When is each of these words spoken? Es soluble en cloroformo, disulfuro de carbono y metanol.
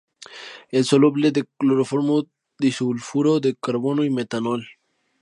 Es 0.71 0.87
soluble 0.87 1.27
en 1.27 1.47
cloroformo, 1.59 2.23
disulfuro 2.57 3.39
de 3.39 3.53
carbono 3.55 4.03
y 4.03 4.09
metanol. 4.09 4.65